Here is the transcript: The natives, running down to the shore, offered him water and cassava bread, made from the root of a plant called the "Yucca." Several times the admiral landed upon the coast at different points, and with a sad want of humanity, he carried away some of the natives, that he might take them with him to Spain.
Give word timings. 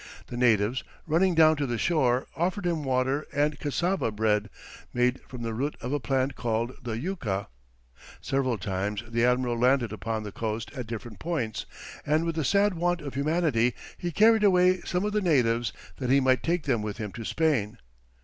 The 0.29 0.35
natives, 0.35 0.83
running 1.05 1.35
down 1.35 1.57
to 1.57 1.67
the 1.67 1.77
shore, 1.77 2.25
offered 2.35 2.65
him 2.65 2.83
water 2.83 3.27
and 3.31 3.59
cassava 3.59 4.11
bread, 4.11 4.49
made 4.95 5.21
from 5.27 5.43
the 5.43 5.53
root 5.53 5.77
of 5.79 5.93
a 5.93 5.99
plant 5.99 6.33
called 6.35 6.73
the 6.81 6.97
"Yucca." 6.97 7.49
Several 8.19 8.57
times 8.57 9.03
the 9.07 9.23
admiral 9.23 9.59
landed 9.59 9.93
upon 9.93 10.23
the 10.23 10.31
coast 10.31 10.71
at 10.75 10.87
different 10.87 11.19
points, 11.19 11.67
and 12.03 12.25
with 12.25 12.35
a 12.39 12.43
sad 12.43 12.73
want 12.73 12.99
of 13.01 13.13
humanity, 13.13 13.75
he 13.95 14.09
carried 14.11 14.43
away 14.43 14.79
some 14.81 15.05
of 15.05 15.13
the 15.13 15.21
natives, 15.21 15.71
that 15.97 16.09
he 16.09 16.19
might 16.19 16.41
take 16.41 16.63
them 16.63 16.81
with 16.81 16.97
him 16.97 17.11
to 17.11 17.23
Spain. 17.23 17.77